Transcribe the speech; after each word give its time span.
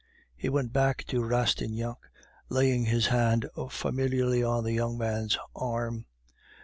He 0.35 0.49
went 0.49 0.73
back 0.73 1.03
to 1.09 1.23
Rastignac, 1.23 1.97
laying 2.49 2.85
his 2.85 3.05
hand 3.05 3.47
familiarly 3.69 4.41
on 4.41 4.63
the 4.63 4.73
young 4.73 4.97
man's 4.97 5.37
arm. 5.55 6.07